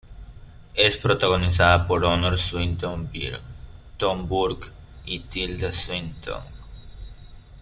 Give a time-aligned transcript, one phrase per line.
[0.73, 3.37] Es protagonizada por Honor Swinton Byrne,
[3.97, 4.67] Tom Burke
[5.05, 6.41] y Tilda Swinton.